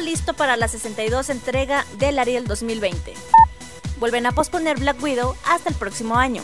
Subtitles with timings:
[0.00, 3.14] listo para la 62 entrega del Ariel 2020.
[3.98, 6.42] Vuelven a posponer Black Widow hasta el próximo año.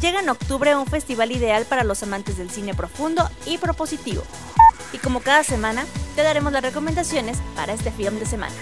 [0.00, 4.22] Llega en octubre un festival ideal para los amantes del cine profundo y propositivo.
[4.92, 8.54] Y como cada semana, te daremos las recomendaciones para este film de semana.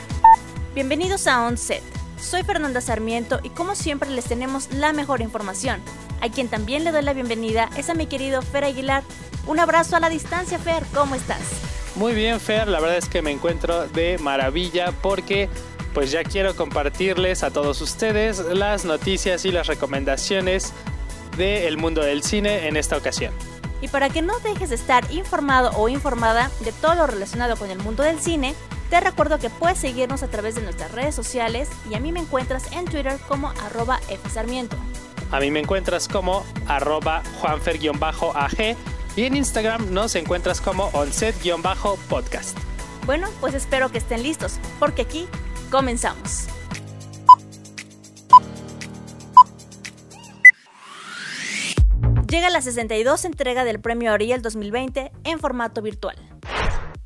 [0.75, 1.83] Bienvenidos a On Set.
[2.21, 5.81] Soy Fernanda Sarmiento y como siempre les tenemos la mejor información.
[6.21, 9.03] A quien también le doy la bienvenida es a mi querido Fer Aguilar.
[9.47, 11.72] Un abrazo a la distancia, Fer, ¿cómo estás?
[11.95, 15.49] Muy bien, Fer, la verdad es que me encuentro de maravilla porque
[15.93, 20.73] pues ya quiero compartirles a todos ustedes las noticias y las recomendaciones
[21.37, 23.33] del mundo del cine en esta ocasión.
[23.83, 27.71] Y para que no dejes de estar informado o informada de todo lo relacionado con
[27.71, 28.55] el mundo del cine,
[28.89, 32.21] te recuerdo que puedes seguirnos a través de nuestras redes sociales y a mí me
[32.21, 34.77] encuentras en Twitter como arroba fsarmiento.
[35.31, 38.77] A mí me encuentras como arroba juanfer-ag
[39.17, 42.57] y en Instagram nos encuentras como onset-podcast.
[43.05, 45.27] Bueno, pues espero que estén listos, porque aquí
[45.71, 46.47] comenzamos.
[52.29, 56.17] Llega la 62 entrega del Premio Ariel 2020 en formato virtual.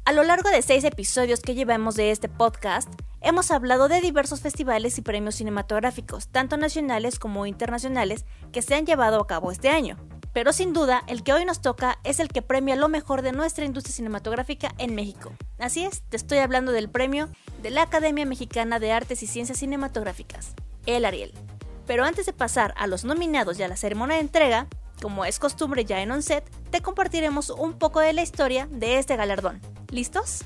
[0.05, 2.89] A lo largo de seis episodios que llevamos de este podcast,
[3.21, 8.87] hemos hablado de diversos festivales y premios cinematográficos, tanto nacionales como internacionales, que se han
[8.87, 9.97] llevado a cabo este año.
[10.37, 13.33] Pero sin duda, el que hoy nos toca es el que premia lo mejor de
[13.33, 15.33] nuestra industria cinematográfica en México.
[15.59, 17.31] Así es, te estoy hablando del premio
[17.63, 21.33] de la Academia Mexicana de Artes y Ciencias Cinematográficas, el Ariel.
[21.87, 24.67] Pero antes de pasar a los nominados y a la ceremonia de entrega,
[25.01, 29.17] como es costumbre ya en Onset, te compartiremos un poco de la historia de este
[29.17, 29.63] galardón.
[29.91, 30.45] ¿Listos?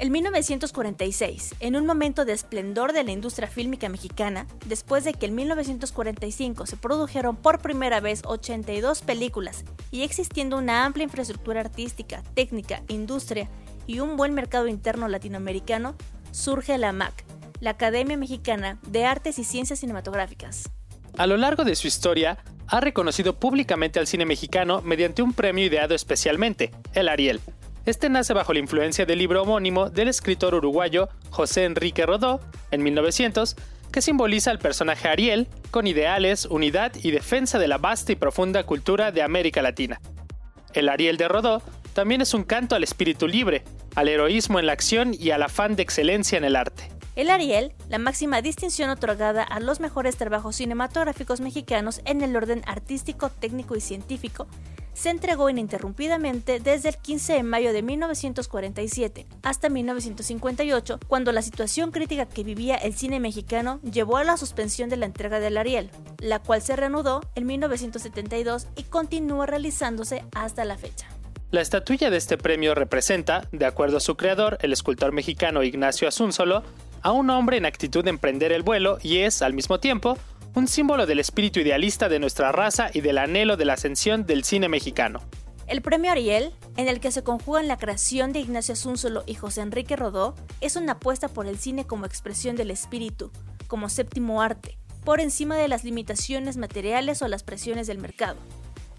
[0.00, 5.26] En 1946, en un momento de esplendor de la industria fílmica mexicana, después de que
[5.26, 12.22] en 1945 se produjeron por primera vez 82 películas y existiendo una amplia infraestructura artística,
[12.32, 13.50] técnica, industria
[13.86, 15.94] y un buen mercado interno latinoamericano,
[16.30, 17.26] surge la MAC,
[17.60, 20.70] la Academia Mexicana de Artes y Ciencias Cinematográficas.
[21.18, 22.38] A lo largo de su historia,
[22.68, 27.42] ha reconocido públicamente al cine mexicano mediante un premio ideado especialmente, el Ariel.
[27.86, 32.82] Este nace bajo la influencia del libro homónimo del escritor uruguayo José Enrique Rodó, en
[32.82, 33.56] 1900,
[33.90, 38.64] que simboliza al personaje Ariel con ideales, unidad y defensa de la vasta y profunda
[38.64, 39.98] cultura de América Latina.
[40.74, 41.62] El Ariel de Rodó
[41.94, 43.64] también es un canto al espíritu libre,
[43.94, 46.90] al heroísmo en la acción y al afán de excelencia en el arte.
[47.16, 52.62] El Ariel, la máxima distinción otorgada a los mejores trabajos cinematográficos mexicanos en el orden
[52.66, 54.46] artístico, técnico y científico,
[54.94, 61.90] se entregó ininterrumpidamente desde el 15 de mayo de 1947 hasta 1958, cuando la situación
[61.90, 65.90] crítica que vivía el cine mexicano llevó a la suspensión de la entrega del Ariel,
[66.18, 71.08] la cual se reanudó en 1972 y continúa realizándose hasta la fecha.
[71.50, 76.06] La estatuilla de este premio representa, de acuerdo a su creador, el escultor mexicano Ignacio
[76.06, 76.62] Asunzolo,
[77.02, 80.16] a un hombre en actitud de emprender el vuelo y es, al mismo tiempo,
[80.54, 84.44] un símbolo del espíritu idealista de nuestra raza y del anhelo de la ascensión del
[84.44, 85.20] cine mexicano.
[85.66, 89.60] El premio Ariel, en el que se conjugan la creación de Ignacio Asunzolo y José
[89.60, 93.30] Enrique Rodó, es una apuesta por el cine como expresión del espíritu,
[93.68, 98.38] como séptimo arte, por encima de las limitaciones materiales o las presiones del mercado.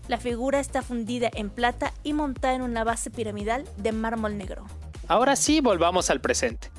[0.07, 4.65] La figura está fundida en plata y montada en una base piramidal de mármol negro.
[5.09, 6.71] Ahora sí volvamos al presente.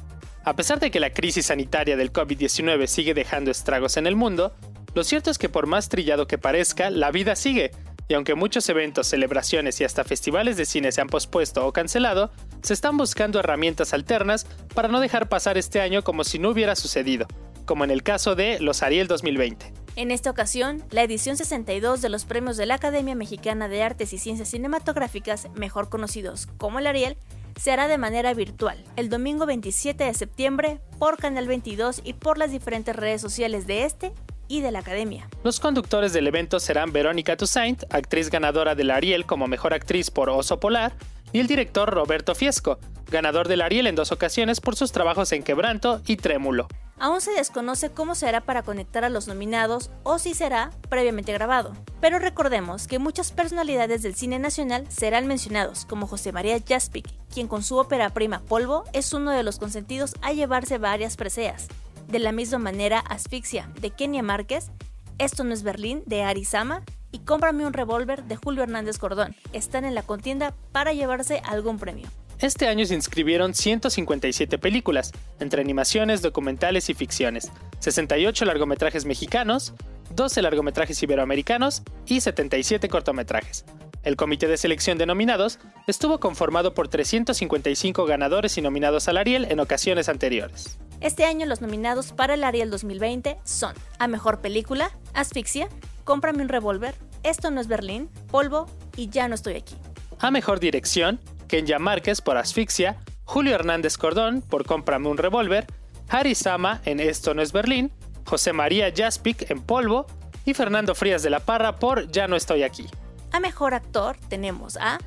[0.45, 4.53] A pesar de que la crisis sanitaria del COVID-19 sigue dejando estragos en el mundo,
[4.93, 7.71] lo cierto es que por más trillado que parezca, la vida sigue,
[8.09, 12.33] y aunque muchos eventos, celebraciones y hasta festivales de cine se han pospuesto o cancelado,
[12.61, 16.75] se están buscando herramientas alternas para no dejar pasar este año como si no hubiera
[16.75, 17.29] sucedido,
[17.65, 19.73] como en el caso de los Ariel 2020.
[19.95, 24.13] En esta ocasión, la edición 62 de los premios de la Academia Mexicana de Artes
[24.13, 27.17] y Ciencias Cinematográficas, mejor conocidos como el Ariel,
[27.57, 32.39] se hará de manera virtual, el domingo 27 de septiembre, por Canal 22 y por
[32.39, 34.13] las diferentes redes sociales de este
[34.49, 35.29] y de la Academia.
[35.45, 40.29] Los conductores del evento serán Verónica Toussaint, actriz ganadora del Ariel como mejor actriz por
[40.29, 40.93] Oso Polar,
[41.33, 42.79] y el director Roberto Fiesco,
[43.11, 46.69] ganador del Ariel en dos ocasiones por sus trabajos en Quebranto y Trémulo.
[46.99, 51.73] Aún se desconoce cómo será para conectar a los nominados o si será previamente grabado.
[52.01, 57.49] Pero recordemos que muchas personalidades del cine nacional serán mencionados, como José María Jaspic, quien
[57.49, 61.67] con su ópera prima Polvo es uno de los consentidos a llevarse varias preseas.
[62.07, 64.71] De la misma manera, Asfixia, de Kenia Márquez,
[65.19, 69.85] Esto no es Berlín, de Arizama, y Cómprame un revólver, de Julio Hernández Cordón, están
[69.85, 72.09] en la contienda para llevarse algún premio.
[72.41, 79.75] Este año se inscribieron 157 películas, entre animaciones, documentales y ficciones, 68 largometrajes mexicanos,
[80.17, 83.65] 12 largometrajes iberoamericanos y 77 cortometrajes.
[84.03, 89.47] El comité de selección de nominados estuvo conformado por 355 ganadores y nominados al Ariel
[89.49, 90.79] en ocasiones anteriores.
[91.01, 95.69] Este año los nominados para el Ariel 2020 son A Mejor Película, Asfixia,
[96.05, 98.67] Cómprame un revólver, Esto no es Berlín, Polvo
[98.97, 99.77] y Ya no estoy aquí.
[100.19, 105.67] A Mejor Dirección, Kenya Márquez por Asfixia, Julio Hernández Cordón por Cómprame un revólver,
[106.09, 107.93] Harry Sama en Esto no es Berlín,
[108.27, 110.07] José María Jaspic en Polvo
[110.45, 112.87] y Fernando Frías de la Parra por Ya no estoy aquí.
[113.31, 114.99] A Mejor Actor tenemos a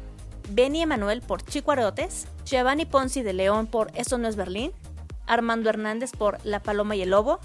[0.49, 4.71] Benny Emanuel por Chico Arotes, Giovanni Ponzi de León por Esto no es Berlín,
[5.27, 7.39] Armando Hernández por La Paloma y el Lobo,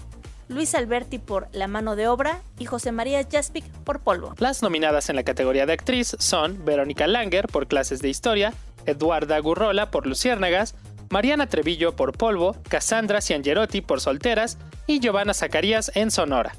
[0.51, 4.35] Luis Alberti por La Mano de Obra y José María Jaspic por Polvo.
[4.37, 8.53] Las nominadas en la categoría de actriz son Verónica Langer por Clases de Historia,
[8.85, 10.75] Eduarda Gurrola por Luciérnagas,
[11.09, 14.57] Mariana Trevillo por Polvo, Cassandra Ciangerotti por Solteras
[14.87, 16.53] y Giovanna Zacarías en Sonora.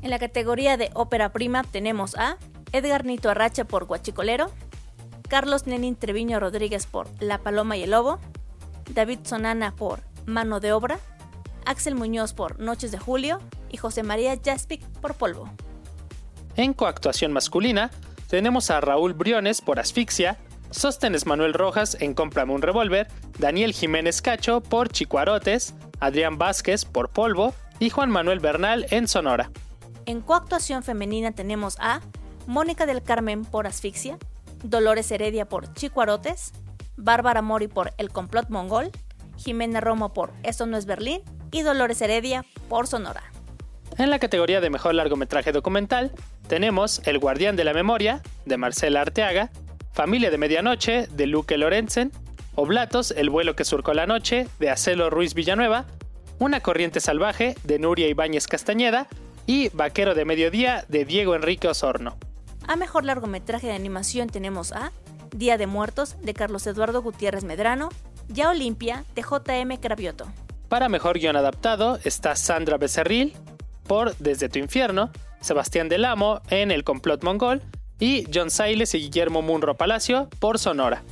[0.00, 2.38] En la categoría de ópera prima tenemos a
[2.72, 4.50] Edgar Nito Arracha por Guachicolero,
[5.28, 8.20] Carlos Nenin Treviño Rodríguez por La Paloma y el Lobo,
[8.94, 10.98] David Sonana por Mano de Obra,
[11.68, 15.50] Axel Muñoz por Noches de Julio y José María Jaspic por Polvo.
[16.56, 17.90] En coactuación masculina
[18.28, 20.38] tenemos a Raúl Briones por Asfixia,
[20.70, 27.10] Sóstenes Manuel Rojas en Cómprame un revólver, Daniel Jiménez Cacho por Chicuarotes, Adrián Vázquez por
[27.10, 29.50] Polvo y Juan Manuel Bernal en Sonora.
[30.06, 32.00] En coactuación femenina tenemos a
[32.46, 34.16] Mónica del Carmen por Asfixia,
[34.64, 36.52] Dolores Heredia por Chicuarotes,
[36.96, 38.90] Bárbara Mori por El Complot Mongol,
[39.36, 43.22] Jimena Romo por Esto no es Berlín y Dolores Heredia por Sonora.
[43.96, 46.12] En la categoría de mejor largometraje documental
[46.46, 49.50] tenemos El Guardián de la Memoria de Marcela Arteaga,
[49.92, 52.12] Familia de Medianoche de Luque Lorenzen,
[52.54, 55.86] Oblatos, El vuelo que surcó la noche de Acelo Ruiz Villanueva,
[56.38, 59.08] Una corriente salvaje de Nuria Ibáñez Castañeda
[59.46, 62.16] y Vaquero de Mediodía de Diego Enrique Osorno.
[62.68, 64.92] A mejor largometraje de animación tenemos a
[65.34, 67.88] Día de Muertos de Carlos Eduardo Gutiérrez Medrano,
[68.28, 70.26] Ya Olimpia de JM Cravioto.
[70.68, 73.34] Para mejor guion adaptado está Sandra Becerril
[73.86, 75.10] por Desde tu infierno,
[75.40, 77.62] Sebastián Del Amo en El complot mongol
[77.98, 81.02] y John Siles y Guillermo Munro Palacio por Sonora.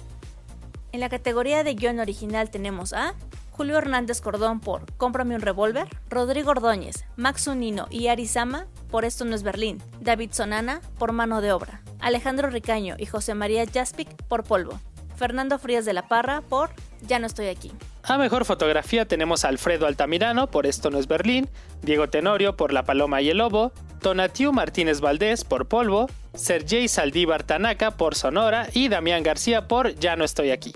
[0.93, 3.15] En la categoría de guion original tenemos a
[3.51, 9.25] Julio Hernández Cordón por Cómprame un revólver, Rodrigo Ordóñez, Max Unino y Arizama por Esto
[9.25, 14.09] no es Berlín, David Sonana por Mano de Obra, Alejandro Ricaño y José María Jaspic
[14.25, 14.79] por Polvo,
[15.17, 16.71] Fernando Frías de la Parra por
[17.03, 17.73] Ya no estoy aquí.
[18.03, 21.49] A mejor fotografía tenemos a Alfredo Altamirano por Esto no es Berlín,
[21.83, 27.43] Diego Tenorio por La Paloma y el Lobo, Tonatiu Martínez Valdés por Polvo, Sergei Saldívar
[27.43, 30.73] Tanaka por Sonora y Damián García por Ya no estoy aquí.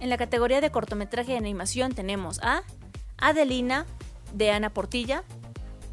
[0.00, 2.62] En la categoría de cortometraje de animación tenemos a
[3.18, 3.86] Adelina
[4.32, 5.22] de Ana Portilla,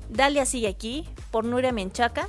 [0.10, 2.28] Dalia sigue aquí por Nuria Menchaca,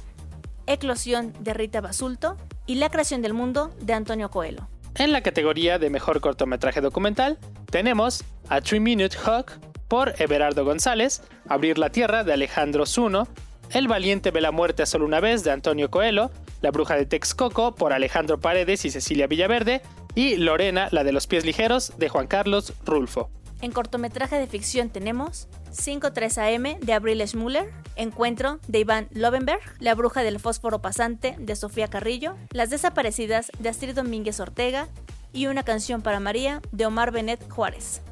[0.67, 2.37] Eclosión de Rita Basulto
[2.67, 4.69] y La creación del mundo de Antonio Coelho.
[4.97, 7.39] En la categoría de mejor cortometraje documental
[7.71, 9.53] tenemos A Three Minute Hawk
[9.89, 13.27] por Everardo González, Abrir la Tierra de Alejandro Zuno,
[13.71, 16.31] El Valiente ve la muerte a solo una vez de Antonio Coelho,
[16.61, 19.81] La Bruja de Texcoco por Alejandro Paredes y Cecilia Villaverde
[20.15, 23.31] y Lorena, la de los pies ligeros de Juan Carlos Rulfo.
[23.63, 29.95] En cortometraje de ficción tenemos 53 AM de Abril Schmuller, Encuentro de Iván Lovenberg, La
[29.95, 34.89] bruja del fósforo pasante de Sofía Carrillo, Las desaparecidas de Astrid Domínguez Ortega
[35.33, 38.03] y Una canción para María de Omar Benet Juárez.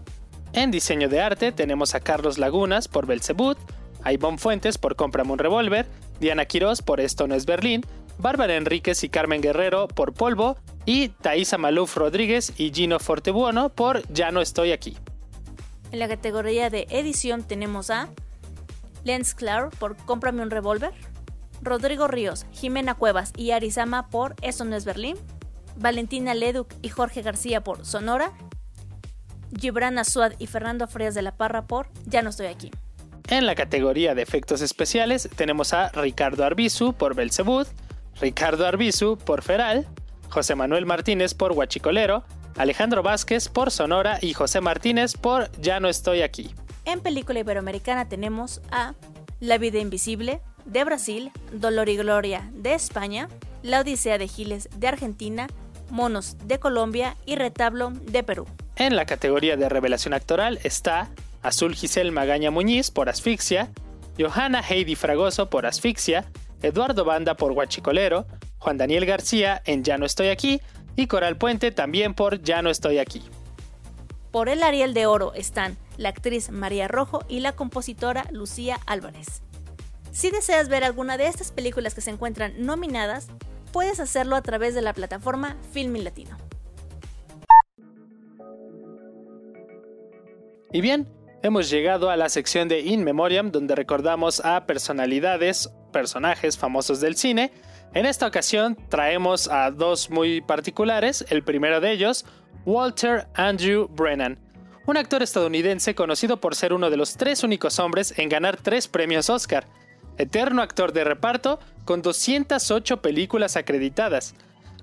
[0.53, 3.57] En diseño de arte tenemos a Carlos Lagunas por Belzebut,
[4.03, 5.87] a Ivonne Fuentes por Cómprame un revólver,
[6.19, 7.83] Diana Quirós por Esto no es Berlín,
[8.19, 14.07] Bárbara Enríquez y Carmen Guerrero por Polvo y Thaisa Maluf Rodríguez y Gino Fortebuono por
[14.13, 14.97] Ya no estoy aquí.
[15.93, 18.09] En la categoría de edición tenemos a
[19.05, 20.93] Lens Clark por Cómprame un revólver,
[21.63, 25.17] Rodrigo Ríos, Jimena Cuevas y Arizama por Eso no es Berlín,
[25.77, 28.33] Valentina Leduc y Jorge García por Sonora,
[29.59, 32.71] Gibran Azuad y Fernando Frías de la Parra por Ya no estoy aquí.
[33.29, 37.67] En la categoría de efectos especiales tenemos a Ricardo Arbizu por Belzebud,
[38.21, 39.89] Ricardo Arbizu por Feral,
[40.29, 42.25] José Manuel Martínez por Huachicolero,
[42.57, 46.55] Alejandro Vázquez por Sonora y José Martínez por Ya no estoy aquí.
[46.85, 48.95] En película iberoamericana tenemos a
[49.41, 53.29] La vida invisible de Brasil, Dolor y Gloria de España,
[53.63, 55.47] La Odisea de Giles de Argentina,
[55.91, 58.47] Monos de Colombia y Retablo de Perú.
[58.77, 61.11] En la categoría de revelación actoral está
[61.43, 63.71] Azul Giselle Magaña Muñiz por Asfixia,
[64.19, 66.27] Johanna Heidi Fragoso por Asfixia,
[66.63, 68.27] Eduardo Banda por Huachicolero,
[68.59, 70.61] Juan Daniel García en Ya no estoy aquí
[71.01, 73.23] y Coral Puente también por Ya no estoy aquí.
[74.31, 79.43] Por el Ariel de Oro están la actriz María Rojo y la compositora Lucía Álvarez.
[80.13, 83.29] Si deseas ver alguna de estas películas que se encuentran nominadas,
[83.73, 86.37] puedes hacerlo a través de la plataforma Filmin Latino.
[90.73, 91.09] Y bien,
[91.43, 97.17] hemos llegado a la sección de In Memoriam donde recordamos a personalidades, personajes famosos del
[97.17, 97.51] cine.
[97.93, 102.25] En esta ocasión traemos a dos muy particulares, el primero de ellos,
[102.65, 104.39] Walter Andrew Brennan,
[104.87, 108.87] un actor estadounidense conocido por ser uno de los tres únicos hombres en ganar tres
[108.87, 109.67] premios Oscar,
[110.19, 114.35] eterno actor de reparto con 208 películas acreditadas.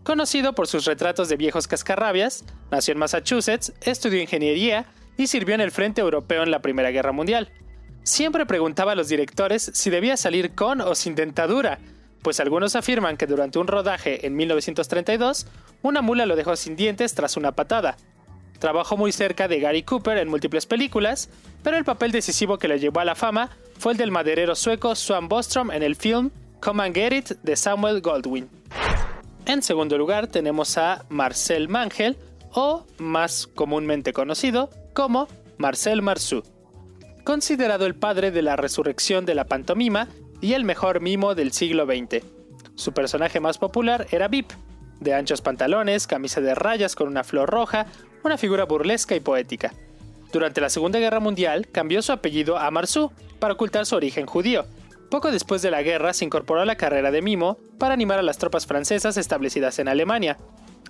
[0.03, 4.85] Conocido por sus retratos de viejos cascarrabias, nació en Massachusetts, estudió ingeniería
[5.15, 7.49] y sirvió en el Frente Europeo en la Primera Guerra Mundial.
[8.03, 11.79] Siempre preguntaba a los directores si debía salir con o sin dentadura,
[12.27, 15.47] pues algunos afirman que durante un rodaje en 1932,
[15.81, 17.95] una mula lo dejó sin dientes tras una patada.
[18.59, 21.29] Trabajó muy cerca de Gary Cooper en múltiples películas,
[21.63, 24.93] pero el papel decisivo que le llevó a la fama fue el del maderero sueco
[24.93, 28.49] Swan Bostrom en el film Come and Get It de Samuel Goldwyn.
[29.45, 32.17] En segundo lugar tenemos a Marcel Mangel,
[32.51, 36.43] o más comúnmente conocido como Marcel Marceau.
[37.23, 40.09] Considerado el padre de la resurrección de la pantomima
[40.41, 42.25] y el mejor mimo del siglo XX.
[42.75, 44.51] Su personaje más popular era Vip,
[44.99, 47.87] de anchos pantalones, camisa de rayas con una flor roja,
[48.23, 49.73] una figura burlesca y poética.
[50.31, 54.65] Durante la Segunda Guerra Mundial cambió su apellido a Marceau para ocultar su origen judío.
[55.09, 58.23] Poco después de la guerra se incorporó a la carrera de mimo para animar a
[58.23, 60.37] las tropas francesas establecidas en Alemania.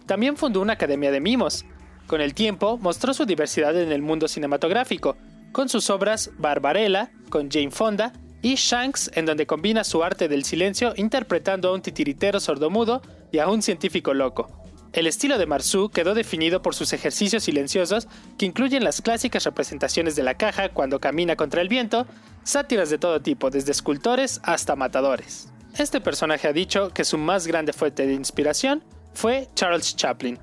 [0.07, 1.65] También fundó una academia de mimos.
[2.07, 5.17] Con el tiempo mostró su diversidad en el mundo cinematográfico,
[5.51, 10.43] con sus obras Barbarella, con Jane Fonda, y Shanks, en donde combina su arte del
[10.43, 13.01] silencio interpretando a un titiritero sordomudo
[13.31, 14.47] y a un científico loco.
[14.93, 20.15] El estilo de Marceau quedó definido por sus ejercicios silenciosos que incluyen las clásicas representaciones
[20.15, 22.07] de la caja cuando camina contra el viento,
[22.43, 25.49] sátiras de todo tipo, desde escultores hasta matadores.
[25.77, 30.39] Este personaje ha dicho que su más grande fuente de inspiración fue Charles Chaplin.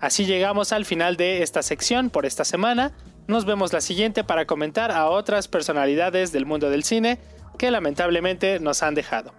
[0.00, 2.92] Así llegamos al final de esta sección por esta semana.
[3.28, 7.18] Nos vemos la siguiente para comentar a otras personalidades del mundo del cine
[7.56, 9.32] que lamentablemente nos han dejado.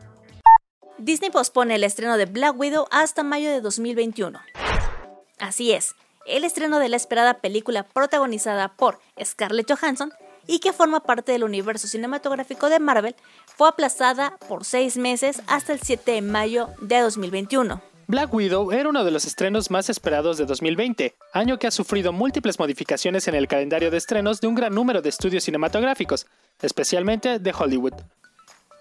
[0.97, 4.39] Disney pospone el estreno de Black Widow hasta mayo de 2021.
[5.39, 10.13] Así es, el estreno de la esperada película protagonizada por Scarlett Johansson
[10.47, 13.15] y que forma parte del universo cinematográfico de Marvel
[13.57, 17.92] fue aplazada por seis meses hasta el 7 de mayo de 2021.
[18.07, 22.11] Black Widow era uno de los estrenos más esperados de 2020, año que ha sufrido
[22.11, 26.25] múltiples modificaciones en el calendario de estrenos de un gran número de estudios cinematográficos,
[26.61, 27.93] especialmente de Hollywood.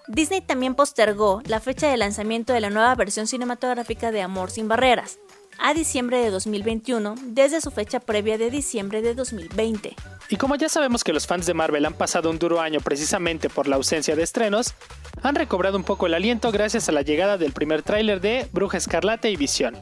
[0.09, 4.67] Disney también postergó la fecha de lanzamiento de la nueva versión cinematográfica de Amor sin
[4.67, 5.19] Barreras
[5.59, 9.97] a diciembre de 2021 desde su fecha previa de diciembre de 2020.
[10.29, 13.49] Y como ya sabemos que los fans de Marvel han pasado un duro año precisamente
[13.49, 14.75] por la ausencia de estrenos,
[15.23, 18.79] han recobrado un poco el aliento gracias a la llegada del primer tráiler de Bruja
[18.79, 19.79] Escarlata y Visión.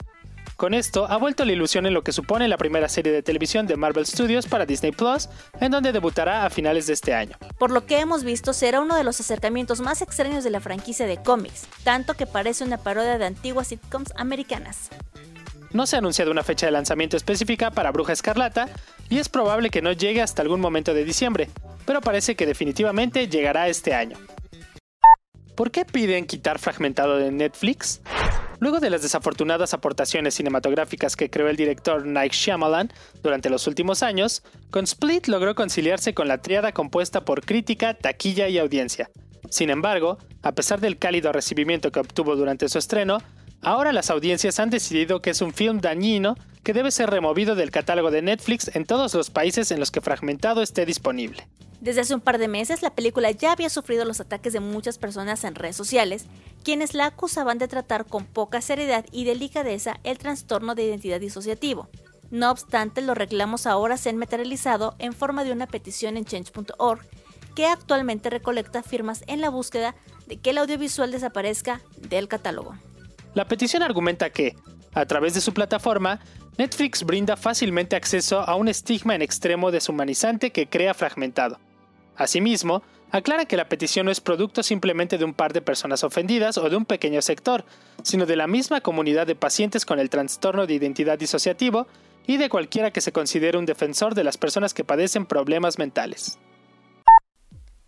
[0.60, 3.66] Con esto, ha vuelto la ilusión en lo que supone la primera serie de televisión
[3.66, 7.38] de Marvel Studios para Disney Plus, en donde debutará a finales de este año.
[7.58, 11.06] Por lo que hemos visto, será uno de los acercamientos más extraños de la franquicia
[11.06, 14.90] de cómics, tanto que parece una parodia de antiguas sitcoms americanas.
[15.72, 18.68] No se ha anunciado una fecha de lanzamiento específica para Bruja Escarlata
[19.08, 21.48] y es probable que no llegue hasta algún momento de diciembre,
[21.86, 24.16] pero parece que definitivamente llegará este año.
[25.54, 28.00] ¿Por qué piden quitar fragmentado de Netflix?
[28.58, 34.02] Luego de las desafortunadas aportaciones cinematográficas que creó el director Night Shyamalan durante los últimos
[34.02, 39.08] años, con Split logró conciliarse con la triada compuesta por crítica, taquilla y audiencia.
[39.50, 43.18] Sin embargo, a pesar del cálido recibimiento que obtuvo durante su estreno,
[43.62, 47.70] ahora las audiencias han decidido que es un film dañino que debe ser removido del
[47.70, 51.48] catálogo de Netflix en todos los países en los que Fragmentado esté disponible.
[51.80, 54.98] Desde hace un par de meses, la película ya había sufrido los ataques de muchas
[54.98, 56.26] personas en redes sociales,
[56.62, 61.88] quienes la acusaban de tratar con poca seriedad y delicadeza el trastorno de identidad disociativo.
[62.30, 67.00] No obstante, los reclamos ahora se han materializado en forma de una petición en change.org
[67.56, 69.94] que actualmente recolecta firmas en la búsqueda
[70.26, 72.74] de que el audiovisual desaparezca del catálogo.
[73.34, 74.56] La petición argumenta que,
[74.92, 76.20] a través de su plataforma,
[76.58, 81.58] Netflix brinda fácilmente acceso a un estigma en extremo deshumanizante que crea fragmentado
[82.20, 86.58] Asimismo, aclara que la petición no es producto simplemente de un par de personas ofendidas
[86.58, 87.64] o de un pequeño sector,
[88.02, 91.86] sino de la misma comunidad de pacientes con el trastorno de identidad disociativo
[92.26, 96.38] y de cualquiera que se considere un defensor de las personas que padecen problemas mentales.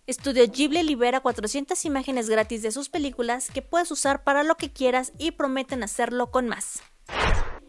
[0.04, 4.72] Estudio Ghibli libera 400 imágenes gratis de sus películas que puedes usar para lo que
[4.72, 6.82] quieras y prometen hacerlo con más.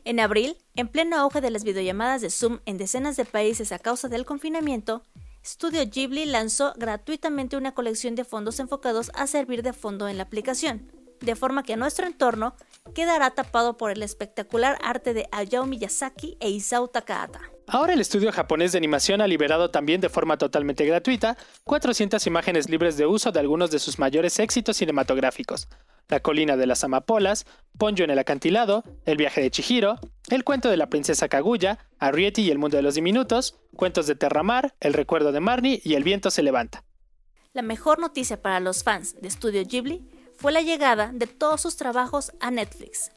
[0.04, 3.78] En abril, en pleno auge de las videollamadas de Zoom en decenas de países a
[3.78, 5.04] causa del confinamiento,
[5.46, 10.24] Studio Ghibli lanzó gratuitamente una colección de fondos enfocados a servir de fondo en la
[10.24, 10.92] aplicación,
[11.24, 12.56] de forma que nuestro entorno
[12.94, 17.40] quedará tapado por el espectacular arte de Hayao Miyazaki e Isao Takahata.
[17.66, 22.70] Ahora el estudio japonés de animación ha liberado también de forma totalmente gratuita 400 imágenes
[22.70, 25.70] libres de uso de algunos de sus mayores éxitos cinematográficos.
[26.10, 27.46] La colina de las amapolas,
[27.78, 29.98] Ponyo en el acantilado, El viaje de Chihiro,
[30.30, 34.16] El cuento de la princesa Kaguya, Arrietty y el mundo de los diminutos, Cuentos de
[34.16, 36.84] Terramar, El recuerdo de Marnie y El viento se levanta.
[37.54, 40.02] La mejor noticia para los fans de Studio Ghibli
[40.44, 43.14] fue la llegada de todos sus trabajos a Netflix.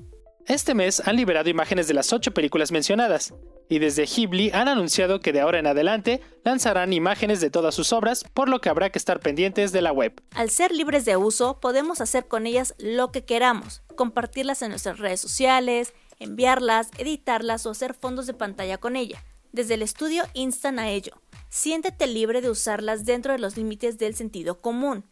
[0.46, 3.34] Este mes han liberado imágenes de las ocho películas mencionadas,
[3.68, 7.92] y desde Ghibli han anunciado que de ahora en adelante lanzarán imágenes de todas sus
[7.92, 10.22] obras, por lo que habrá que estar pendientes de la web.
[10.36, 15.00] Al ser libres de uso, podemos hacer con ellas lo que queramos, compartirlas en nuestras
[15.00, 19.24] redes sociales, enviarlas, editarlas o hacer fondos de pantalla con ella.
[19.50, 21.20] Desde el estudio instan a ello.
[21.48, 25.04] Siéntete libre de usarlas dentro de los límites del sentido común.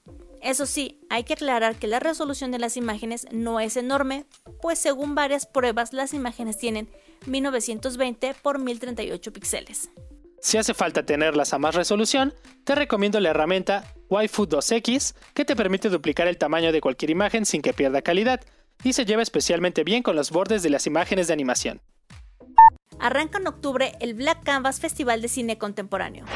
[0.44, 4.26] Eso sí, hay que aclarar que la resolución de las imágenes no es enorme,
[4.60, 6.90] pues según varias pruebas las imágenes tienen
[7.24, 9.90] 1920 x 1038 píxeles.
[10.42, 12.34] Si hace falta tenerlas a más resolución,
[12.64, 17.46] te recomiendo la herramienta Waifu 2X que te permite duplicar el tamaño de cualquier imagen
[17.46, 18.42] sin que pierda calidad
[18.82, 21.80] y se lleva especialmente bien con los bordes de las imágenes de animación.
[23.00, 26.26] Arranca en octubre el Black Canvas Festival de Cine Contemporáneo.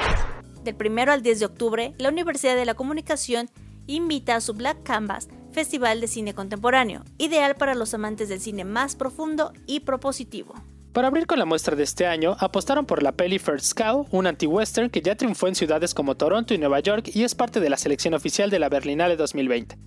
[0.64, 3.50] Del 1 al 10 de octubre, la Universidad de la Comunicación
[3.88, 8.64] invita a su Black Canvas Festival de Cine Contemporáneo, ideal para los amantes del cine
[8.64, 10.54] más profundo y propositivo.
[10.92, 14.26] Para abrir con la muestra de este año, apostaron por la peli First Cow, un
[14.26, 17.70] anti-western que ya triunfó en ciudades como Toronto y Nueva York y es parte de
[17.70, 19.78] la selección oficial de la Berlinale 2020.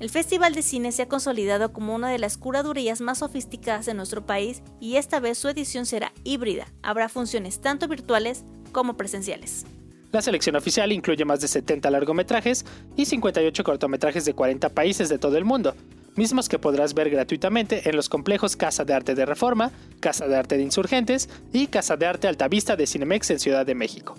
[0.00, 3.96] El Festival de Cine se ha consolidado como una de las curadurías más sofisticadas en
[3.96, 6.68] nuestro país y esta vez su edición será híbrida.
[6.82, 9.66] Habrá funciones tanto virtuales como presenciales.
[10.10, 12.64] La selección oficial incluye más de 70 largometrajes
[12.96, 15.74] y 58 cortometrajes de 40 países de todo el mundo,
[16.16, 20.36] mismos que podrás ver gratuitamente en los complejos Casa de Arte de Reforma, Casa de
[20.36, 24.14] Arte de Insurgentes y Casa de Arte Altavista de Cinemex en Ciudad de México.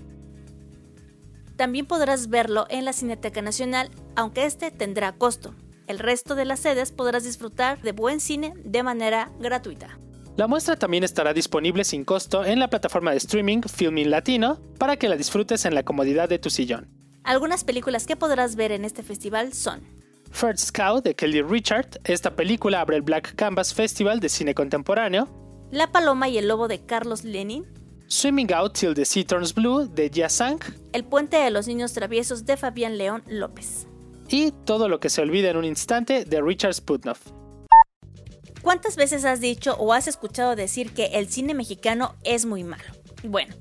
[1.55, 5.55] También podrás verlo en la Cineteca Nacional, aunque este tendrá costo.
[5.87, 9.99] El resto de las sedes podrás disfrutar de buen cine de manera gratuita.
[10.39, 14.95] La muestra también estará disponible sin costo en la plataforma de streaming Filming Latino para
[14.95, 16.87] que la disfrutes en la comodidad de tu sillón.
[17.25, 19.81] Algunas películas que podrás ver en este festival son
[20.31, 21.89] First Scout de Kelly Richard.
[22.05, 25.27] Esta película abre el Black Canvas Festival de cine contemporáneo.
[25.71, 27.65] La Paloma y el Lobo de Carlos Lenin.
[28.07, 30.59] Swimming Out Till the Sea Turns Blue de Jia Sang.
[30.93, 33.87] El Puente de los Niños Traviesos de Fabián León López.
[34.29, 37.19] Y Todo lo que se olvida en un instante de Richard Sputnoff.
[38.61, 42.83] ¿Cuántas veces has dicho o has escuchado decir que el cine mexicano es muy malo?
[43.23, 43.55] Bueno,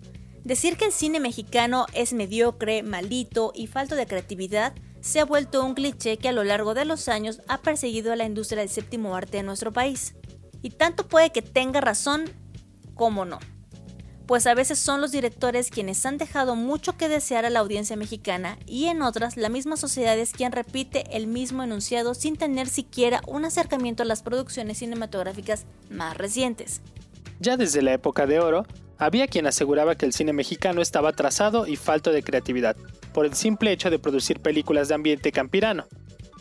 [0.45, 5.65] decir que el cine mexicano es mediocre, maldito y falto de creatividad se ha vuelto
[5.65, 8.69] un cliché que a lo largo de los años ha perseguido a la industria del
[8.69, 10.15] séptimo arte en nuestro país.
[10.61, 12.25] Y tanto puede que tenga razón
[12.95, 13.39] como no
[14.29, 17.97] pues a veces son los directores quienes han dejado mucho que desear a la audiencia
[17.97, 22.69] mexicana y en otras la misma sociedad es quien repite el mismo enunciado sin tener
[22.69, 26.83] siquiera un acercamiento a las producciones cinematográficas más recientes.
[27.41, 28.67] Ya desde la época de oro,
[28.99, 32.77] había quien aseguraba que el cine mexicano estaba atrasado y falto de creatividad,
[33.15, 35.87] por el simple hecho de producir películas de ambiente campirano.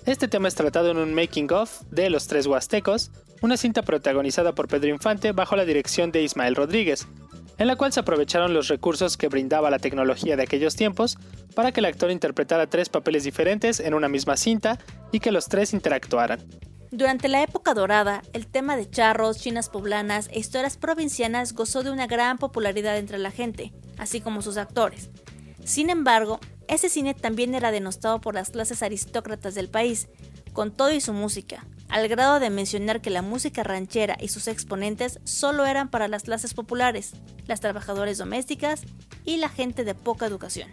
[0.05, 4.53] Este tema es tratado en un making of de Los Tres Huastecos, una cinta protagonizada
[4.53, 7.07] por Pedro Infante bajo la dirección de Ismael Rodríguez,
[7.57, 11.17] en la cual se aprovecharon los recursos que brindaba la tecnología de aquellos tiempos
[11.55, 14.77] para que el actor interpretara tres papeles diferentes en una misma cinta
[15.11, 16.39] y que los tres interactuaran.
[16.91, 21.91] Durante la época dorada, el tema de charros, chinas poblanas e historias provincianas gozó de
[21.91, 25.09] una gran popularidad entre la gente, así como sus actores.
[25.65, 26.39] Sin embargo,
[26.69, 30.07] ese cine también era denostado por las clases aristócratas del país,
[30.53, 34.47] con todo y su música, al grado de mencionar que la música ranchera y sus
[34.47, 37.13] exponentes solo eran para las clases populares,
[37.47, 38.81] las trabajadoras domésticas
[39.23, 40.69] y la gente de poca educación.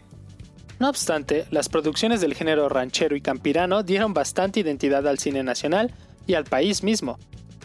[0.81, 5.95] No obstante, las producciones del género ranchero y campirano dieron bastante identidad al cine nacional
[6.27, 7.19] y al país mismo.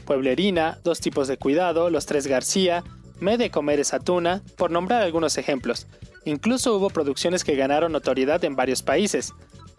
[0.06, 2.84] Pueblerina, Dos tipos de cuidado, Los Tres García,
[3.20, 5.88] Me de comer esa tuna, por nombrar algunos ejemplos.
[6.24, 9.34] Incluso hubo producciones que ganaron notoriedad en varios países.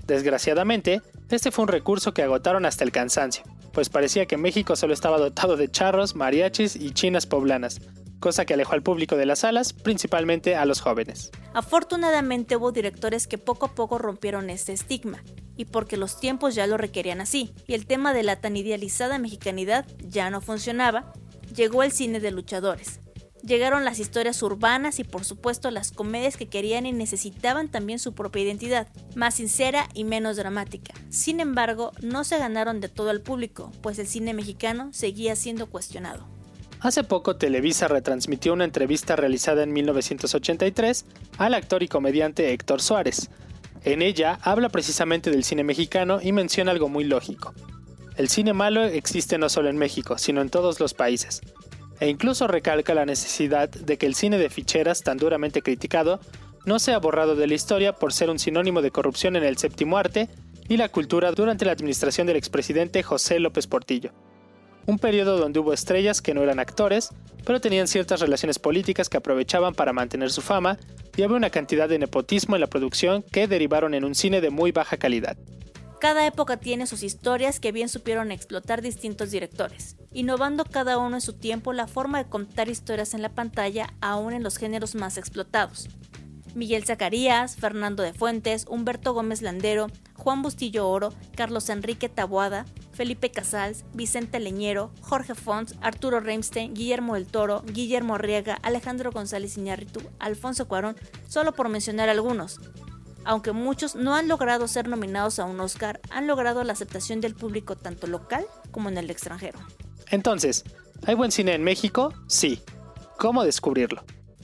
[0.07, 4.95] Desgraciadamente, este fue un recurso que agotaron hasta el cansancio pues parecía que México solo
[4.95, 7.81] estaba dotado de charros, mariachis y chinas poblanas,
[8.21, 11.31] cosa que alejó al público de las salas, principalmente a los jóvenes.
[11.55, 15.23] Afortunadamente hubo directores que poco a poco rompieron este estigma,
[15.57, 19.19] y porque los tiempos ya lo requerían así, y el tema de la tan idealizada
[19.19, 21.13] mexicanidad ya no funcionaba,
[21.55, 23.01] llegó el cine de luchadores.
[23.42, 28.12] Llegaron las historias urbanas y por supuesto las comedias que querían y necesitaban también su
[28.12, 30.92] propia identidad, más sincera y menos dramática.
[31.09, 35.68] Sin embargo, no se ganaron de todo el público, pues el cine mexicano seguía siendo
[35.68, 36.26] cuestionado.
[36.81, 41.07] Hace poco Televisa retransmitió una entrevista realizada en 1983
[41.38, 43.31] al actor y comediante Héctor Suárez.
[43.85, 47.55] En ella habla precisamente del cine mexicano y menciona algo muy lógico.
[48.16, 51.40] El cine malo existe no solo en México, sino en todos los países
[52.01, 56.19] e incluso recalca la necesidad de que el cine de ficheras tan duramente criticado
[56.65, 59.99] no sea borrado de la historia por ser un sinónimo de corrupción en el séptimo
[59.99, 60.29] arte
[60.69, 64.13] y la cultura durante la administración del expresidente José López Portillo.
[64.87, 67.11] Un periodo donde hubo estrellas que no eran actores,
[67.45, 70.79] pero tenían ciertas relaciones políticas que aprovechaban para mantener su fama
[71.17, 74.51] y había una cantidad de nepotismo en la producción que derivaron en un cine de
[74.51, 75.37] muy baja calidad.
[76.01, 81.21] Cada época tiene sus historias que bien supieron explotar distintos directores, innovando cada uno en
[81.21, 85.19] su tiempo la forma de contar historias en la pantalla aún en los géneros más
[85.19, 85.91] explotados.
[86.55, 93.31] Miguel Zacarías, Fernando de Fuentes, Humberto Gómez Landero, Juan Bustillo Oro, Carlos Enrique Taboada, Felipe
[93.31, 100.01] Casals, Vicente Leñero, Jorge Fons, Arturo Reimstein, Guillermo del Toro, Guillermo Arriaga, Alejandro González Iñárritu,
[100.19, 100.97] Alfonso Cuarón,
[101.29, 102.59] solo por mencionar algunos,
[103.25, 107.35] aunque muchos no han logrado ser nominados a un Oscar, han logrado la aceptación del
[107.35, 109.59] público tanto local como en el extranjero.
[110.11, 110.65] Entonces,
[111.07, 112.13] ¿hay buen cine en México?
[112.27, 112.63] Sí.
[113.19, 114.03] ¿Cómo descubrirlo?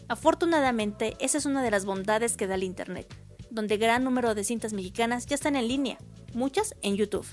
[0.09, 3.13] Afortunadamente, esa es una de las bondades que da el Internet,
[3.51, 5.99] donde gran número de cintas mexicanas ya están en línea,
[6.35, 7.27] muchas en YouTube.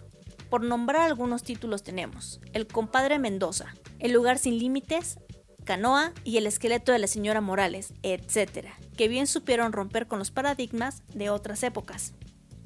[0.49, 5.19] Por nombrar algunos títulos tenemos El compadre Mendoza, El lugar sin límites,
[5.63, 10.31] Canoa y El esqueleto de la señora Morales, etc., que bien supieron romper con los
[10.31, 12.13] paradigmas de otras épocas.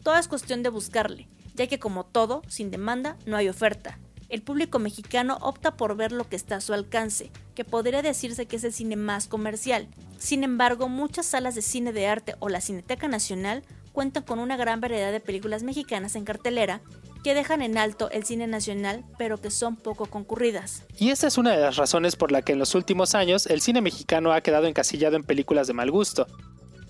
[0.03, 3.99] Todo es cuestión de buscarle, ya que como todo, sin demanda no hay oferta.
[4.29, 8.45] El público mexicano opta por ver lo que está a su alcance, que podría decirse
[8.45, 9.87] que es el cine más comercial.
[10.17, 14.57] Sin embargo, muchas salas de cine de arte o la Cineteca Nacional cuentan con una
[14.57, 16.81] gran variedad de películas mexicanas en cartelera
[17.23, 20.85] que dejan en alto el cine nacional, pero que son poco concurridas.
[20.97, 23.61] Y esta es una de las razones por la que en los últimos años el
[23.61, 26.27] cine mexicano ha quedado encasillado en películas de mal gusto.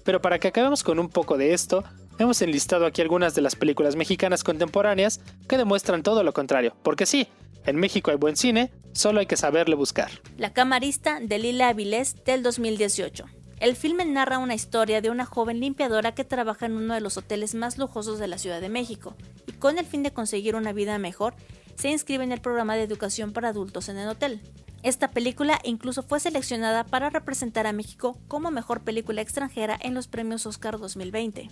[0.04, 1.84] Pero para que acabemos con un poco de esto,
[2.18, 7.06] hemos enlistado aquí algunas de las películas mexicanas contemporáneas que demuestran todo lo contrario, porque
[7.06, 7.28] sí,
[7.66, 10.10] en México hay buen cine, solo hay que saberle buscar.
[10.38, 13.26] La camarista de Lila Avilés del 2018.
[13.60, 17.18] El filme narra una historia de una joven limpiadora que trabaja en uno de los
[17.18, 19.16] hoteles más lujosos de la Ciudad de México
[19.48, 21.34] y con el fin de conseguir una vida mejor
[21.76, 24.42] se inscribe en el programa de educación para adultos en el hotel.
[24.84, 30.08] Esta película incluso fue seleccionada para representar a México como mejor película extranjera en los
[30.08, 31.50] premios Oscar 2020.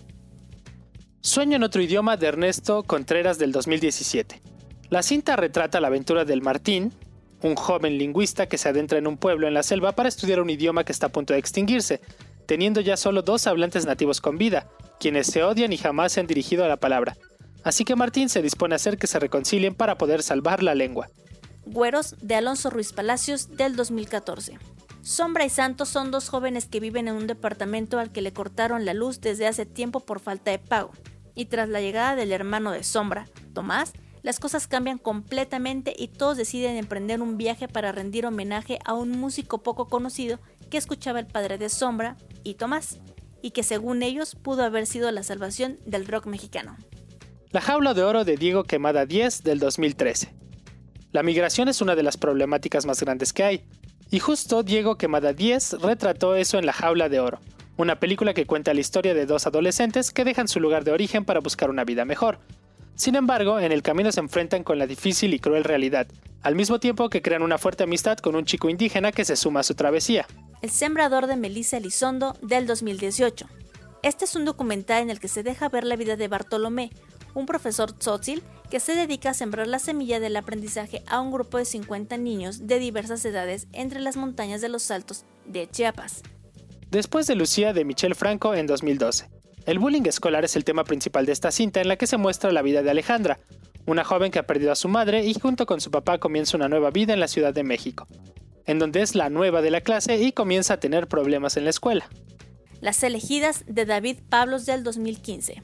[1.22, 4.40] Sueño en otro idioma de Ernesto Contreras del 2017.
[4.90, 6.92] La cinta retrata la aventura del Martín,
[7.46, 10.50] un joven lingüista que se adentra en un pueblo en la selva para estudiar un
[10.50, 12.00] idioma que está a punto de extinguirse,
[12.46, 14.68] teniendo ya solo dos hablantes nativos con vida,
[15.00, 17.16] quienes se odian y jamás se han dirigido a la palabra.
[17.64, 21.10] Así que Martín se dispone a hacer que se reconcilien para poder salvar la lengua.
[21.64, 24.58] Güeros de Alonso Ruiz Palacios del 2014.
[25.02, 28.84] Sombra y Santos son dos jóvenes que viven en un departamento al que le cortaron
[28.84, 30.92] la luz desde hace tiempo por falta de pago,
[31.34, 33.92] y tras la llegada del hermano de Sombra, Tomás,
[34.26, 39.12] las cosas cambian completamente y todos deciden emprender un viaje para rendir homenaje a un
[39.12, 42.98] músico poco conocido que escuchaba el padre de Sombra y Tomás,
[43.40, 46.76] y que según ellos pudo haber sido la salvación del rock mexicano.
[47.52, 50.34] La jaula de oro de Diego Quemada 10 del 2013.
[51.12, 53.64] La migración es una de las problemáticas más grandes que hay,
[54.10, 57.38] y justo Diego Quemada 10 retrató eso en La jaula de oro,
[57.76, 61.24] una película que cuenta la historia de dos adolescentes que dejan su lugar de origen
[61.24, 62.40] para buscar una vida mejor,
[62.96, 66.06] sin embargo, en el camino se enfrentan con la difícil y cruel realidad,
[66.42, 69.60] al mismo tiempo que crean una fuerte amistad con un chico indígena que se suma
[69.60, 70.26] a su travesía.
[70.62, 73.46] El sembrador de Melissa Elizondo del 2018.
[74.02, 76.90] Este es un documental en el que se deja ver la vida de Bartolomé,
[77.34, 81.58] un profesor tzotzil que se dedica a sembrar la semilla del aprendizaje a un grupo
[81.58, 86.22] de 50 niños de diversas edades entre las montañas de los Altos de Chiapas.
[86.90, 89.35] Después de Lucía de Michel Franco en 2012.
[89.66, 92.52] El bullying escolar es el tema principal de esta cinta en la que se muestra
[92.52, 93.40] la vida de Alejandra,
[93.84, 96.68] una joven que ha perdido a su madre y junto con su papá comienza una
[96.68, 98.06] nueva vida en la Ciudad de México,
[98.64, 101.70] en donde es la nueva de la clase y comienza a tener problemas en la
[101.70, 102.08] escuela.
[102.80, 105.60] Las elegidas de David Pablos del 2015.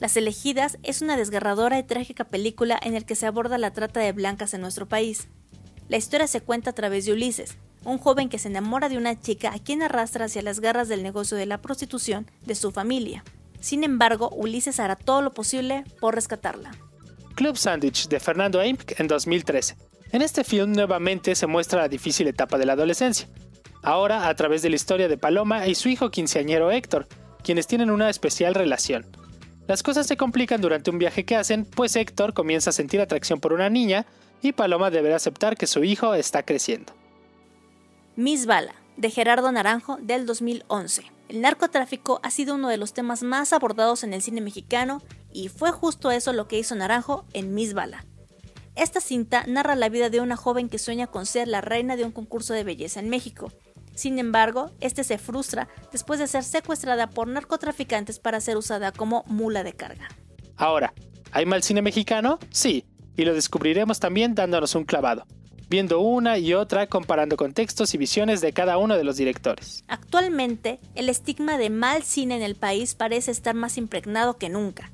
[0.00, 4.00] Las elegidas es una desgarradora y trágica película en la que se aborda la trata
[4.00, 5.28] de blancas en nuestro país.
[5.88, 9.18] La historia se cuenta a través de Ulises, un joven que se enamora de una
[9.18, 13.24] chica a quien arrastra hacia las garras del negocio de la prostitución de su familia.
[13.60, 16.72] Sin embargo, Ulises hará todo lo posible por rescatarla.
[17.34, 19.76] Club Sandwich de Fernando Eimk en 2013.
[20.12, 23.28] En este film nuevamente se muestra la difícil etapa de la adolescencia.
[23.82, 27.08] ahora a través de la historia de Paloma y su hijo quinceañero Héctor,
[27.42, 29.06] quienes tienen una especial relación.
[29.66, 33.40] Las cosas se complican durante un viaje que hacen, pues Héctor comienza a sentir atracción
[33.40, 34.06] por una niña
[34.40, 36.92] y Paloma deberá aceptar que su hijo está creciendo.
[38.14, 41.02] Miss Bala, de Gerardo Naranjo, del 2011.
[41.30, 45.00] El narcotráfico ha sido uno de los temas más abordados en el cine mexicano
[45.32, 48.04] y fue justo eso lo que hizo Naranjo en Miss Bala.
[48.76, 52.04] Esta cinta narra la vida de una joven que sueña con ser la reina de
[52.04, 53.50] un concurso de belleza en México.
[53.94, 59.24] Sin embargo, este se frustra después de ser secuestrada por narcotraficantes para ser usada como
[59.26, 60.08] mula de carga.
[60.56, 60.92] Ahora,
[61.30, 62.38] ¿hay mal cine mexicano?
[62.50, 62.84] Sí,
[63.16, 65.26] y lo descubriremos también dándonos un clavado,
[65.72, 69.84] viendo una y otra comparando contextos y visiones de cada uno de los directores.
[69.88, 74.90] Actualmente, el estigma de mal cine en el país parece estar más impregnado que nunca.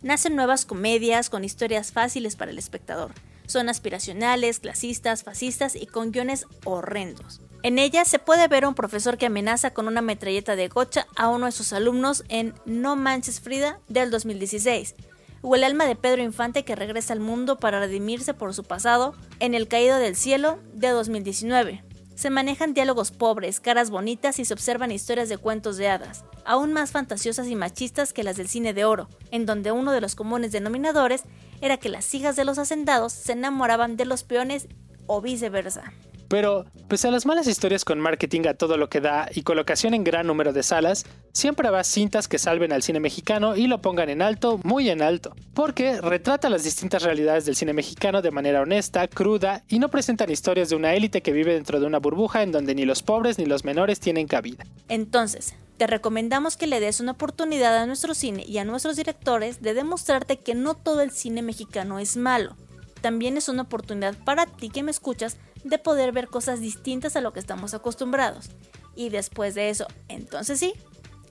[0.00, 3.12] Nacen nuevas comedias con historias fáciles para el espectador.
[3.46, 7.42] Son aspiracionales, clasistas, fascistas y con guiones horrendos.
[7.62, 11.06] En ellas se puede ver a un profesor que amenaza con una metralleta de gocha
[11.14, 14.94] a uno de sus alumnos en No Manches Frida del 2016,
[15.42, 19.14] o el alma de Pedro Infante que regresa al mundo para redimirse por su pasado
[19.40, 21.84] en El Caído del Cielo de 2019.
[22.14, 26.72] Se manejan diálogos pobres, caras bonitas y se observan historias de cuentos de hadas, aún
[26.72, 30.14] más fantasiosas y machistas que las del cine de oro, en donde uno de los
[30.14, 31.24] comunes denominadores
[31.60, 34.68] era que las hijas de los hacendados se enamoraban de los peones
[35.06, 35.92] o viceversa.
[36.32, 39.92] Pero, pese a las malas historias con marketing a todo lo que da y colocación
[39.92, 43.82] en gran número de salas, siempre habrá cintas que salven al cine mexicano y lo
[43.82, 48.30] pongan en alto, muy en alto, porque retrata las distintas realidades del cine mexicano de
[48.30, 51.98] manera honesta, cruda y no presentan historias de una élite que vive dentro de una
[51.98, 54.64] burbuja en donde ni los pobres ni los menores tienen cabida.
[54.88, 59.60] Entonces, te recomendamos que le des una oportunidad a nuestro cine y a nuestros directores
[59.60, 62.56] de demostrarte que no todo el cine mexicano es malo.
[63.02, 67.20] También es una oportunidad para ti que me escuchas de poder ver cosas distintas a
[67.20, 68.50] lo que estamos acostumbrados.
[68.94, 70.74] Y después de eso, entonces sí,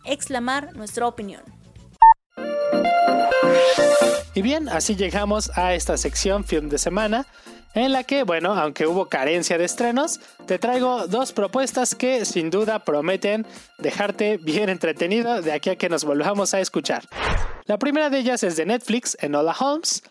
[0.06, 1.42] exclamar nuestra opinión.
[4.34, 7.28] Y bien, así llegamos a esta sección Film de Semana,
[7.74, 12.50] en la que, bueno, aunque hubo carencia de estrenos, te traigo dos propuestas que sin
[12.50, 13.46] duda prometen
[13.78, 17.04] dejarte bien entretenido de aquí a que nos volvamos a escuchar.
[17.66, 20.04] La primera de ellas es de Netflix, Enola Holmes.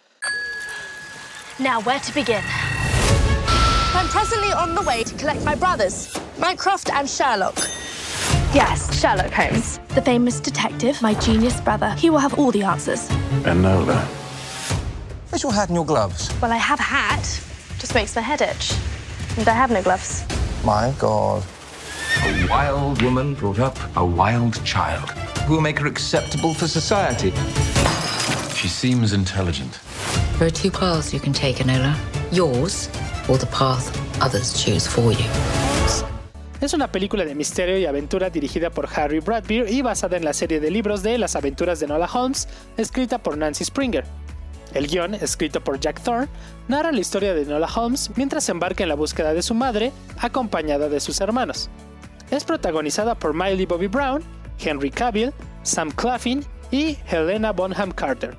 [1.59, 2.41] Now, where to begin?
[4.61, 7.57] I'm presently on the way to collect my brothers, Mycroft and Sherlock.
[8.53, 9.81] Yes, Sherlock Holmes.
[9.95, 11.95] The famous detective, my genius brother.
[11.95, 13.09] He will have all the answers.
[13.45, 14.03] Enola.
[15.31, 16.31] Where's your hat and your gloves?
[16.43, 17.23] Well, I have a hat.
[17.79, 18.75] Just makes my head itch.
[19.39, 20.27] And I have no gloves.
[20.63, 21.43] My God.
[22.23, 25.09] A wild woman brought up a wild child.
[25.47, 27.31] Who will make her acceptable for society?
[28.55, 29.81] She seems intelligent.
[30.39, 31.97] There are two paths you can take, Enola.
[32.31, 32.91] Yours
[33.29, 35.25] or the path others choose for you.
[36.61, 40.35] Es una película de misterio y aventura dirigida por Harry Bradbeer y basada en la
[40.35, 44.05] serie de libros de Las aventuras de Enola Holmes, escrita por Nancy Springer.
[44.75, 46.29] El guion, escrito por Jack Thorne,
[46.69, 50.91] narra la historia de Enola Holmes mientras embarca en la búsqueda de su madre, acompañada
[50.91, 51.71] de sus hermanos.
[52.31, 54.23] Es protagonizada por Miley Bobby Brown,
[54.59, 58.37] Henry Cavill, Sam Claflin y Helena Bonham Carter.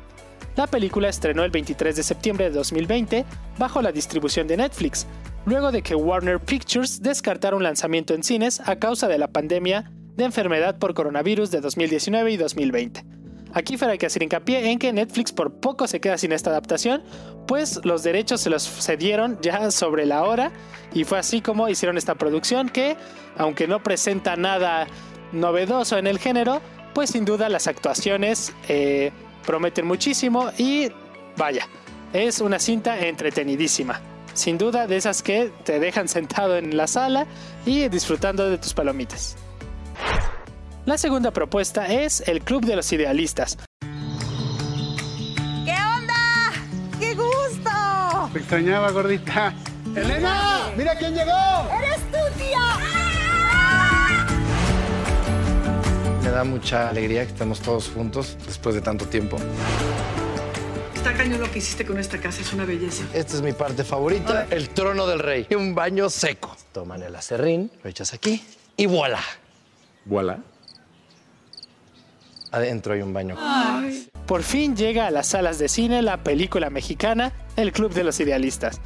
[0.55, 3.25] La película estrenó el 23 de septiembre de 2020
[3.57, 5.07] bajo la distribución de Netflix,
[5.45, 9.91] luego de que Warner Pictures descartara un lanzamiento en cines a causa de la pandemia
[10.15, 13.05] de enfermedad por coronavirus de 2019 y 2020.
[13.53, 17.03] Aquí fuera que hacer hincapié en que Netflix por poco se queda sin esta adaptación,
[17.47, 20.51] pues los derechos se los cedieron ya sobre la hora
[20.93, 22.95] y fue así como hicieron esta producción que,
[23.37, 24.87] aunque no presenta nada
[25.33, 26.61] novedoso en el género,
[26.93, 29.11] pues sin duda las actuaciones eh,
[29.45, 30.89] prometen muchísimo y
[31.35, 31.67] vaya,
[32.13, 34.10] es una cinta entretenidísima.
[34.33, 37.25] Sin duda de esas que te dejan sentado en la sala
[37.65, 39.35] y disfrutando de tus palomitas.
[40.85, 43.57] La segunda propuesta es El Club de los Idealistas.
[45.65, 46.51] ¿Qué onda?
[46.99, 48.29] ¡Qué gusto!
[48.33, 49.53] Te extrañaba, gordita.
[49.95, 50.71] ¡Elena!
[50.75, 51.69] ¡Mira quién llegó!
[51.77, 52.59] ¡Eres tú, tía!
[56.23, 59.37] Me da mucha alegría que estemos todos juntos después de tanto tiempo.
[61.01, 63.03] Está cañón lo que hiciste con esta casa, es una belleza.
[63.11, 65.47] Esta es mi parte favorita, el trono del rey.
[65.49, 66.55] Y un baño seco.
[66.73, 68.45] Toman el acerrín, lo echas aquí
[68.77, 69.19] y voilà.
[70.05, 70.43] Voilà.
[72.51, 73.35] Adentro hay un baño.
[74.27, 78.19] Por fin llega a las salas de cine la película mexicana El Club de los
[78.19, 78.79] Idealistas.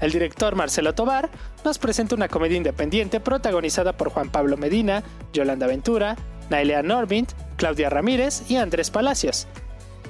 [0.00, 1.30] El director Marcelo Tobar
[1.64, 6.16] nos presenta una comedia independiente protagonizada por Juan Pablo Medina, Yolanda Ventura,
[6.50, 9.46] Nailea Norvint, Claudia Ramírez y Andrés Palacios.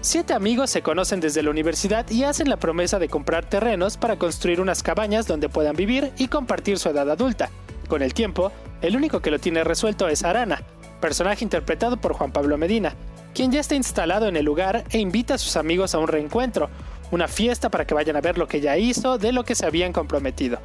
[0.03, 4.17] Siete amigos se conocen desde la universidad y hacen la promesa de comprar terrenos para
[4.17, 7.51] construir unas cabañas donde puedan vivir y compartir su edad adulta.
[7.87, 10.63] Con el tiempo, El único que lo tiene resuelto es Arana,
[11.03, 12.95] personaje interpretado por Juan Pablo Medina,
[13.35, 16.71] quien ya está instalado en el lugar e invita a sus amigos a un reencuentro,
[17.11, 19.67] una fiesta para que vayan a ver lo que ya hizo de lo que se
[19.67, 20.61] habían comprometido.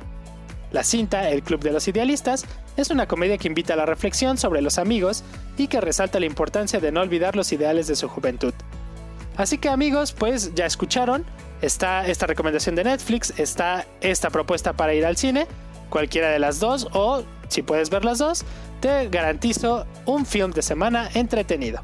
[0.71, 2.45] La cinta, El Club de los Idealistas,
[2.77, 5.25] es una comedia que invita a la reflexión sobre los amigos
[5.57, 8.53] y que resalta la importancia de no olvidar los ideales de su juventud.
[9.37, 11.25] Así que amigos, pues ya escucharon,
[11.61, 15.47] está esta recomendación de Netflix, está esta propuesta para ir al cine,
[15.89, 18.45] cualquiera de las dos o si puedes ver las dos,
[18.79, 21.81] te garantizo un film de semana entretenido.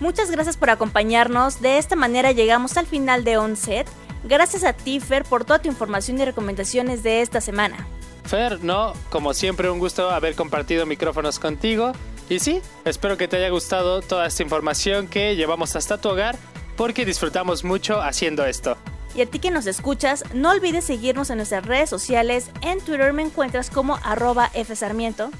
[0.00, 3.86] Muchas gracias por acompañarnos, de esta manera llegamos al final de Onset.
[4.24, 7.86] Gracias a ti, Fer, por toda tu información y recomendaciones de esta semana.
[8.24, 11.92] Fer, no, como siempre un gusto haber compartido micrófonos contigo.
[12.28, 16.36] Y sí, espero que te haya gustado toda esta información que llevamos hasta tu hogar
[16.76, 18.76] porque disfrutamos mucho haciendo esto.
[19.14, 22.50] Y a ti que nos escuchas, no olvides seguirnos en nuestras redes sociales.
[22.60, 25.30] En Twitter me encuentras como arroba fsarmiento.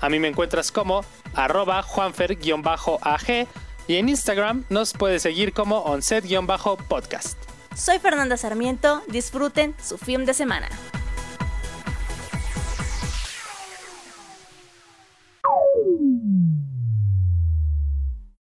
[0.00, 3.48] A mí me encuentras como arroba juanfer-ag
[3.86, 7.38] y en Instagram nos puedes seguir como onset-podcast.
[7.74, 10.68] Soy Fernanda Sarmiento, disfruten su film de semana.
[16.24, 16.53] Mm.